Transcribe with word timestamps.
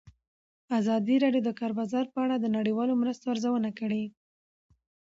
ازادي 0.79 1.15
راډیو 1.23 1.43
د 1.45 1.45
د 1.51 1.57
کار 1.59 1.71
بازار 1.79 2.05
په 2.13 2.19
اړه 2.25 2.35
د 2.39 2.45
نړیوالو 2.57 2.99
مرستو 3.01 3.25
ارزونه 3.33 3.69
کړې. 3.79 4.03